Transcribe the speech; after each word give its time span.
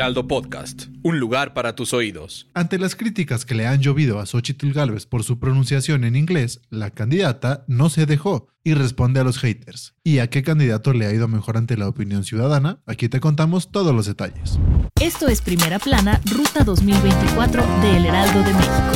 Heraldo 0.00 0.26
Podcast, 0.26 0.84
un 1.02 1.20
lugar 1.20 1.52
para 1.52 1.74
tus 1.74 1.92
oídos. 1.92 2.48
Ante 2.54 2.78
las 2.78 2.96
críticas 2.96 3.44
que 3.44 3.54
le 3.54 3.66
han 3.66 3.82
llovido 3.82 4.18
a 4.18 4.24
Xochitl 4.24 4.72
Galvez 4.72 5.04
por 5.04 5.24
su 5.24 5.38
pronunciación 5.38 6.04
en 6.04 6.16
inglés, 6.16 6.62
la 6.70 6.88
candidata 6.88 7.66
no 7.68 7.90
se 7.90 8.06
dejó 8.06 8.48
y 8.64 8.72
responde 8.72 9.20
a 9.20 9.24
los 9.24 9.38
haters. 9.38 9.94
¿Y 10.02 10.20
a 10.20 10.30
qué 10.30 10.42
candidato 10.42 10.94
le 10.94 11.04
ha 11.04 11.12
ido 11.12 11.28
mejor 11.28 11.58
ante 11.58 11.76
la 11.76 11.86
opinión 11.86 12.24
ciudadana? 12.24 12.80
Aquí 12.86 13.10
te 13.10 13.20
contamos 13.20 13.70
todos 13.72 13.94
los 13.94 14.06
detalles. 14.06 14.58
Esto 15.02 15.28
es 15.28 15.42
Primera 15.42 15.78
Plana, 15.78 16.18
Ruta 16.34 16.64
2024 16.64 17.62
de 17.82 17.96
El 17.98 18.06
Heraldo 18.06 18.42
de 18.42 18.54
México. 18.54 18.92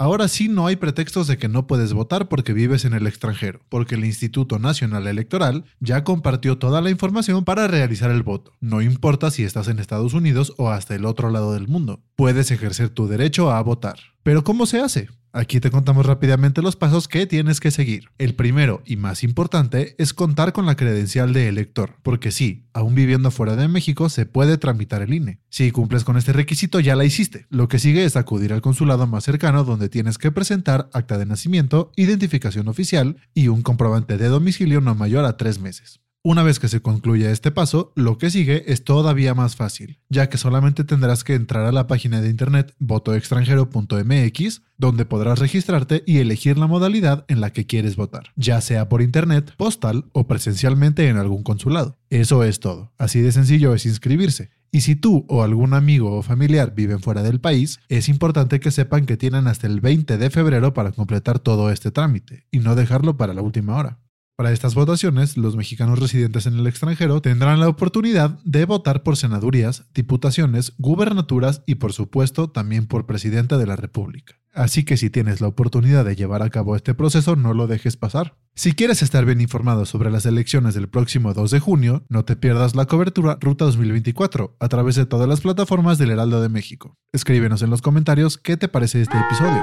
Ahora 0.00 0.28
sí 0.28 0.48
no 0.48 0.66
hay 0.66 0.76
pretextos 0.76 1.26
de 1.26 1.36
que 1.36 1.50
no 1.50 1.66
puedes 1.66 1.92
votar 1.92 2.30
porque 2.30 2.54
vives 2.54 2.86
en 2.86 2.94
el 2.94 3.06
extranjero, 3.06 3.60
porque 3.68 3.96
el 3.96 4.06
Instituto 4.06 4.58
Nacional 4.58 5.06
Electoral 5.06 5.66
ya 5.78 6.04
compartió 6.04 6.56
toda 6.56 6.80
la 6.80 6.88
información 6.88 7.44
para 7.44 7.68
realizar 7.68 8.10
el 8.10 8.22
voto. 8.22 8.54
No 8.60 8.80
importa 8.80 9.30
si 9.30 9.44
estás 9.44 9.68
en 9.68 9.78
Estados 9.78 10.14
Unidos 10.14 10.54
o 10.56 10.70
hasta 10.70 10.94
el 10.94 11.04
otro 11.04 11.28
lado 11.28 11.52
del 11.52 11.68
mundo, 11.68 12.00
puedes 12.16 12.50
ejercer 12.50 12.88
tu 12.88 13.08
derecho 13.08 13.50
a 13.50 13.60
votar. 13.60 13.98
Pero 14.22 14.42
¿cómo 14.42 14.64
se 14.64 14.80
hace? 14.80 15.10
Aquí 15.32 15.60
te 15.60 15.70
contamos 15.70 16.06
rápidamente 16.06 16.60
los 16.60 16.74
pasos 16.74 17.06
que 17.06 17.24
tienes 17.24 17.60
que 17.60 17.70
seguir. 17.70 18.10
El 18.18 18.34
primero 18.34 18.82
y 18.84 18.96
más 18.96 19.22
importante 19.22 19.94
es 19.98 20.12
contar 20.12 20.52
con 20.52 20.66
la 20.66 20.74
credencial 20.74 21.32
de 21.32 21.46
elector, 21.46 21.94
porque 22.02 22.32
sí, 22.32 22.66
aún 22.72 22.96
viviendo 22.96 23.30
fuera 23.30 23.54
de 23.54 23.68
México 23.68 24.08
se 24.08 24.26
puede 24.26 24.58
tramitar 24.58 25.02
el 25.02 25.14
INE. 25.14 25.38
Si 25.48 25.70
cumples 25.70 26.02
con 26.02 26.16
este 26.16 26.32
requisito 26.32 26.80
ya 26.80 26.96
la 26.96 27.04
hiciste. 27.04 27.46
Lo 27.48 27.68
que 27.68 27.78
sigue 27.78 28.04
es 28.04 28.16
acudir 28.16 28.52
al 28.52 28.60
consulado 28.60 29.06
más 29.06 29.22
cercano 29.22 29.62
donde 29.62 29.88
tienes 29.88 30.18
que 30.18 30.32
presentar 30.32 30.90
acta 30.92 31.16
de 31.16 31.26
nacimiento, 31.26 31.92
identificación 31.94 32.66
oficial 32.66 33.16
y 33.32 33.46
un 33.46 33.62
comprobante 33.62 34.18
de 34.18 34.28
domicilio 34.28 34.80
no 34.80 34.96
mayor 34.96 35.24
a 35.24 35.36
tres 35.36 35.60
meses. 35.60 36.00
Una 36.22 36.42
vez 36.42 36.58
que 36.58 36.68
se 36.68 36.82
concluya 36.82 37.30
este 37.30 37.50
paso, 37.50 37.94
lo 37.96 38.18
que 38.18 38.28
sigue 38.28 38.70
es 38.70 38.84
todavía 38.84 39.32
más 39.32 39.56
fácil, 39.56 40.00
ya 40.10 40.28
que 40.28 40.36
solamente 40.36 40.84
tendrás 40.84 41.24
que 41.24 41.32
entrar 41.32 41.64
a 41.64 41.72
la 41.72 41.86
página 41.86 42.20
de 42.20 42.28
internet 42.28 42.74
votoextranjero.mx, 42.78 44.62
donde 44.76 45.06
podrás 45.06 45.38
registrarte 45.38 46.02
y 46.06 46.18
elegir 46.18 46.58
la 46.58 46.66
modalidad 46.66 47.24
en 47.28 47.40
la 47.40 47.54
que 47.54 47.64
quieres 47.64 47.96
votar, 47.96 48.32
ya 48.36 48.60
sea 48.60 48.90
por 48.90 49.00
internet, 49.00 49.54
postal 49.56 50.10
o 50.12 50.26
presencialmente 50.26 51.08
en 51.08 51.16
algún 51.16 51.42
consulado. 51.42 51.96
Eso 52.10 52.44
es 52.44 52.60
todo. 52.60 52.92
Así 52.98 53.22
de 53.22 53.32
sencillo 53.32 53.72
es 53.72 53.86
inscribirse. 53.86 54.50
Y 54.72 54.82
si 54.82 54.96
tú 54.96 55.24
o 55.26 55.42
algún 55.42 55.72
amigo 55.72 56.14
o 56.14 56.22
familiar 56.22 56.74
viven 56.74 57.00
fuera 57.00 57.22
del 57.22 57.40
país, 57.40 57.80
es 57.88 58.10
importante 58.10 58.60
que 58.60 58.70
sepan 58.70 59.06
que 59.06 59.16
tienen 59.16 59.46
hasta 59.46 59.66
el 59.66 59.80
20 59.80 60.18
de 60.18 60.28
febrero 60.28 60.74
para 60.74 60.92
completar 60.92 61.38
todo 61.38 61.70
este 61.70 61.90
trámite 61.90 62.44
y 62.50 62.58
no 62.58 62.74
dejarlo 62.74 63.16
para 63.16 63.32
la 63.32 63.40
última 63.40 63.74
hora. 63.76 64.00
Para 64.40 64.52
estas 64.52 64.74
votaciones, 64.74 65.36
los 65.36 65.54
mexicanos 65.54 65.98
residentes 65.98 66.46
en 66.46 66.58
el 66.58 66.66
extranjero 66.66 67.20
tendrán 67.20 67.60
la 67.60 67.68
oportunidad 67.68 68.38
de 68.42 68.64
votar 68.64 69.02
por 69.02 69.18
senadurías, 69.18 69.84
diputaciones, 69.92 70.72
gubernaturas 70.78 71.62
y 71.66 71.74
por 71.74 71.92
supuesto 71.92 72.48
también 72.48 72.86
por 72.86 73.04
presidente 73.04 73.58
de 73.58 73.66
la 73.66 73.76
República. 73.76 74.36
Así 74.54 74.82
que 74.82 74.96
si 74.96 75.10
tienes 75.10 75.42
la 75.42 75.48
oportunidad 75.48 76.06
de 76.06 76.16
llevar 76.16 76.42
a 76.42 76.48
cabo 76.48 76.74
este 76.74 76.94
proceso, 76.94 77.36
no 77.36 77.52
lo 77.52 77.66
dejes 77.66 77.98
pasar. 77.98 78.38
Si 78.54 78.72
quieres 78.72 79.02
estar 79.02 79.26
bien 79.26 79.42
informado 79.42 79.84
sobre 79.84 80.10
las 80.10 80.24
elecciones 80.24 80.72
del 80.72 80.88
próximo 80.88 81.34
2 81.34 81.50
de 81.50 81.60
junio, 81.60 82.06
no 82.08 82.24
te 82.24 82.34
pierdas 82.34 82.74
la 82.74 82.86
cobertura 82.86 83.36
Ruta 83.42 83.66
2024 83.66 84.56
a 84.58 84.68
través 84.68 84.94
de 84.94 85.04
todas 85.04 85.28
las 85.28 85.42
plataformas 85.42 85.98
del 85.98 86.12
Heraldo 86.12 86.40
de 86.40 86.48
México. 86.48 86.96
Escríbenos 87.12 87.60
en 87.60 87.68
los 87.68 87.82
comentarios 87.82 88.38
qué 88.38 88.56
te 88.56 88.68
parece 88.68 89.02
este 89.02 89.18
episodio. 89.18 89.62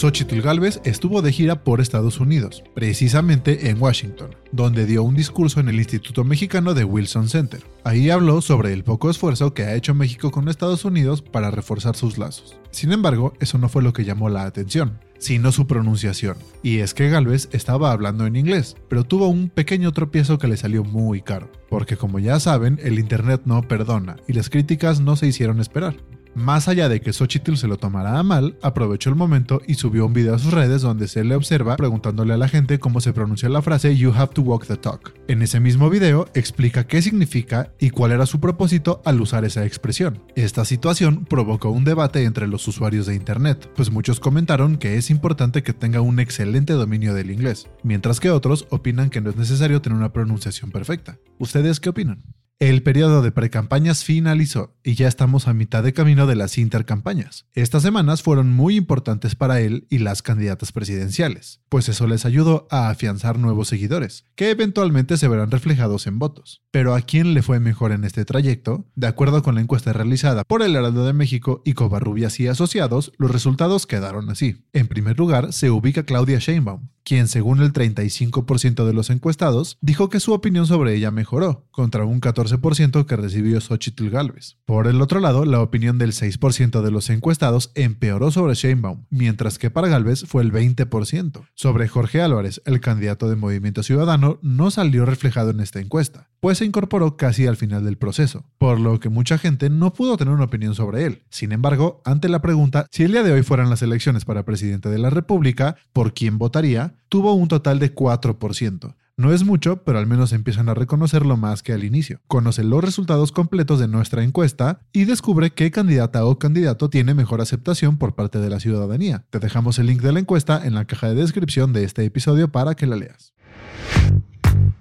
Xochitl 0.00 0.40
Galvez 0.40 0.80
estuvo 0.84 1.20
de 1.20 1.30
gira 1.30 1.62
por 1.62 1.78
Estados 1.78 2.20
Unidos, 2.20 2.64
precisamente 2.74 3.68
en 3.68 3.78
Washington, 3.78 4.34
donde 4.50 4.86
dio 4.86 5.02
un 5.02 5.14
discurso 5.14 5.60
en 5.60 5.68
el 5.68 5.76
Instituto 5.76 6.24
Mexicano 6.24 6.72
de 6.72 6.84
Wilson 6.84 7.28
Center. 7.28 7.62
Ahí 7.84 8.08
habló 8.08 8.40
sobre 8.40 8.72
el 8.72 8.82
poco 8.82 9.10
esfuerzo 9.10 9.52
que 9.52 9.64
ha 9.64 9.74
hecho 9.74 9.92
México 9.92 10.30
con 10.30 10.48
Estados 10.48 10.86
Unidos 10.86 11.20
para 11.20 11.50
reforzar 11.50 11.96
sus 11.96 12.16
lazos. 12.16 12.56
Sin 12.70 12.92
embargo, 12.92 13.34
eso 13.40 13.58
no 13.58 13.68
fue 13.68 13.82
lo 13.82 13.92
que 13.92 14.06
llamó 14.06 14.30
la 14.30 14.44
atención, 14.44 15.00
sino 15.18 15.52
su 15.52 15.66
pronunciación. 15.66 16.38
Y 16.62 16.78
es 16.78 16.94
que 16.94 17.10
Galvez 17.10 17.50
estaba 17.52 17.92
hablando 17.92 18.24
en 18.24 18.36
inglés, 18.36 18.76
pero 18.88 19.04
tuvo 19.04 19.28
un 19.28 19.50
pequeño 19.50 19.92
tropiezo 19.92 20.38
que 20.38 20.48
le 20.48 20.56
salió 20.56 20.82
muy 20.82 21.20
caro, 21.20 21.52
porque 21.68 21.98
como 21.98 22.18
ya 22.20 22.40
saben, 22.40 22.80
el 22.82 22.98
Internet 22.98 23.42
no 23.44 23.68
perdona 23.68 24.16
y 24.26 24.32
las 24.32 24.48
críticas 24.48 25.00
no 25.02 25.16
se 25.16 25.26
hicieron 25.26 25.60
esperar. 25.60 25.94
Más 26.34 26.68
allá 26.68 26.88
de 26.88 27.00
que 27.00 27.12
Xochitl 27.12 27.56
se 27.56 27.66
lo 27.66 27.76
tomara 27.76 28.18
a 28.18 28.22
mal, 28.22 28.56
aprovechó 28.62 29.10
el 29.10 29.16
momento 29.16 29.60
y 29.66 29.74
subió 29.74 30.06
un 30.06 30.12
video 30.12 30.34
a 30.34 30.38
sus 30.38 30.52
redes 30.52 30.82
donde 30.82 31.08
se 31.08 31.24
le 31.24 31.34
observa 31.34 31.76
preguntándole 31.76 32.34
a 32.34 32.36
la 32.36 32.48
gente 32.48 32.78
cómo 32.78 33.00
se 33.00 33.12
pronuncia 33.12 33.48
la 33.48 33.62
frase 33.62 33.96
You 33.96 34.12
have 34.14 34.32
to 34.34 34.42
walk 34.42 34.66
the 34.66 34.76
talk. 34.76 35.12
En 35.28 35.42
ese 35.42 35.58
mismo 35.58 35.90
video 35.90 36.28
explica 36.34 36.86
qué 36.86 37.02
significa 37.02 37.72
y 37.78 37.90
cuál 37.90 38.12
era 38.12 38.26
su 38.26 38.40
propósito 38.40 39.02
al 39.04 39.20
usar 39.20 39.44
esa 39.44 39.66
expresión. 39.66 40.22
Esta 40.36 40.64
situación 40.64 41.24
provocó 41.24 41.70
un 41.70 41.84
debate 41.84 42.24
entre 42.24 42.46
los 42.46 42.66
usuarios 42.68 43.06
de 43.06 43.14
Internet, 43.14 43.70
pues 43.74 43.90
muchos 43.90 44.20
comentaron 44.20 44.76
que 44.76 44.96
es 44.96 45.10
importante 45.10 45.62
que 45.62 45.72
tenga 45.72 46.00
un 46.00 46.20
excelente 46.20 46.74
dominio 46.74 47.12
del 47.12 47.30
inglés, 47.30 47.68
mientras 47.82 48.20
que 48.20 48.30
otros 48.30 48.66
opinan 48.70 49.10
que 49.10 49.20
no 49.20 49.30
es 49.30 49.36
necesario 49.36 49.82
tener 49.82 49.98
una 49.98 50.12
pronunciación 50.12 50.70
perfecta. 50.70 51.18
¿Ustedes 51.38 51.80
qué 51.80 51.90
opinan? 51.90 52.22
El 52.60 52.82
periodo 52.82 53.22
de 53.22 53.32
precampañas 53.32 54.04
finalizó 54.04 54.76
y 54.84 54.94
ya 54.94 55.08
estamos 55.08 55.48
a 55.48 55.54
mitad 55.54 55.82
de 55.82 55.94
camino 55.94 56.26
de 56.26 56.36
las 56.36 56.58
intercampañas. 56.58 57.46
Estas 57.54 57.82
semanas 57.82 58.22
fueron 58.22 58.52
muy 58.52 58.76
importantes 58.76 59.34
para 59.34 59.62
él 59.62 59.86
y 59.88 59.96
las 59.96 60.20
candidatas 60.20 60.70
presidenciales, 60.70 61.62
pues 61.70 61.88
eso 61.88 62.06
les 62.06 62.26
ayudó 62.26 62.68
a 62.70 62.90
afianzar 62.90 63.38
nuevos 63.38 63.68
seguidores, 63.68 64.26
que 64.34 64.50
eventualmente 64.50 65.16
se 65.16 65.26
verán 65.26 65.50
reflejados 65.50 66.06
en 66.06 66.18
votos. 66.18 66.62
Pero 66.70 66.94
¿a 66.94 67.00
quién 67.00 67.32
le 67.32 67.40
fue 67.40 67.60
mejor 67.60 67.92
en 67.92 68.04
este 68.04 68.26
trayecto? 68.26 68.86
De 68.94 69.06
acuerdo 69.06 69.42
con 69.42 69.54
la 69.54 69.62
encuesta 69.62 69.94
realizada 69.94 70.44
por 70.44 70.60
el 70.60 70.76
Heraldo 70.76 71.06
de 71.06 71.14
México 71.14 71.62
y 71.64 71.72
Covarrubias 71.72 72.38
y 72.40 72.48
Asociados, 72.48 73.12
los 73.16 73.30
resultados 73.30 73.86
quedaron 73.86 74.28
así. 74.28 74.66
En 74.74 74.86
primer 74.86 75.18
lugar 75.18 75.54
se 75.54 75.70
ubica 75.70 76.02
Claudia 76.02 76.38
Sheinbaum, 76.38 76.90
quien 77.04 77.28
según 77.28 77.60
el 77.60 77.72
35% 77.72 78.84
de 78.84 78.92
los 78.92 79.10
encuestados 79.10 79.78
dijo 79.80 80.08
que 80.08 80.20
su 80.20 80.32
opinión 80.32 80.66
sobre 80.66 80.94
ella 80.94 81.10
mejoró, 81.10 81.66
contra 81.70 82.04
un 82.04 82.20
14% 82.20 83.06
que 83.06 83.16
recibió 83.16 83.60
Xochitl 83.60 84.10
Galvez. 84.10 84.56
Por 84.64 84.86
el 84.86 85.00
otro 85.02 85.20
lado, 85.20 85.44
la 85.44 85.60
opinión 85.60 85.98
del 85.98 86.12
6% 86.12 86.82
de 86.82 86.90
los 86.90 87.10
encuestados 87.10 87.72
empeoró 87.74 88.30
sobre 88.30 88.54
Sheinbaum, 88.54 89.06
mientras 89.10 89.58
que 89.58 89.70
para 89.70 89.88
Galvez 89.88 90.24
fue 90.26 90.42
el 90.42 90.52
20%. 90.52 91.48
Sobre 91.54 91.88
Jorge 91.88 92.22
Álvarez, 92.22 92.62
el 92.64 92.80
candidato 92.80 93.28
de 93.28 93.36
Movimiento 93.36 93.82
Ciudadano, 93.82 94.38
no 94.42 94.70
salió 94.70 95.04
reflejado 95.04 95.50
en 95.50 95.60
esta 95.60 95.80
encuesta, 95.80 96.29
pues 96.40 96.58
se 96.58 96.64
incorporó 96.64 97.16
casi 97.16 97.46
al 97.46 97.56
final 97.56 97.84
del 97.84 97.98
proceso, 97.98 98.44
por 98.58 98.80
lo 98.80 98.98
que 98.98 99.08
mucha 99.08 99.38
gente 99.38 99.70
no 99.70 99.92
pudo 99.92 100.16
tener 100.16 100.34
una 100.34 100.44
opinión 100.44 100.74
sobre 100.74 101.04
él. 101.04 101.22
Sin 101.30 101.52
embargo, 101.52 102.00
ante 102.04 102.28
la 102.28 102.42
pregunta 102.42 102.86
si 102.90 103.04
el 103.04 103.12
día 103.12 103.22
de 103.22 103.32
hoy 103.32 103.42
fueran 103.42 103.70
las 103.70 103.82
elecciones 103.82 104.24
para 104.24 104.44
presidente 104.44 104.88
de 104.88 104.98
la 104.98 105.10
República, 105.10 105.76
¿por 105.92 106.14
quién 106.14 106.38
votaría? 106.38 106.94
tuvo 107.10 107.34
un 107.34 107.48
total 107.48 107.78
de 107.78 107.94
4%. 107.94 108.94
No 109.16 109.34
es 109.34 109.44
mucho, 109.44 109.82
pero 109.84 109.98
al 109.98 110.06
menos 110.06 110.32
empiezan 110.32 110.70
a 110.70 110.74
reconocerlo 110.74 111.36
más 111.36 111.62
que 111.62 111.74
al 111.74 111.84
inicio. 111.84 112.20
Conoce 112.26 112.64
los 112.64 112.82
resultados 112.82 113.32
completos 113.32 113.78
de 113.78 113.86
nuestra 113.86 114.24
encuesta 114.24 114.80
y 114.94 115.04
descubre 115.04 115.50
qué 115.50 115.70
candidata 115.70 116.24
o 116.24 116.38
candidato 116.38 116.88
tiene 116.88 117.12
mejor 117.12 117.42
aceptación 117.42 117.98
por 117.98 118.14
parte 118.14 118.38
de 118.38 118.48
la 118.48 118.60
ciudadanía. 118.60 119.26
Te 119.28 119.38
dejamos 119.38 119.78
el 119.78 119.88
link 119.88 120.00
de 120.00 120.12
la 120.12 120.20
encuesta 120.20 120.64
en 120.64 120.74
la 120.74 120.86
caja 120.86 121.08
de 121.08 121.16
descripción 121.16 121.74
de 121.74 121.84
este 121.84 122.02
episodio 122.04 122.50
para 122.50 122.74
que 122.76 122.86
la 122.86 122.96
leas. 122.96 123.34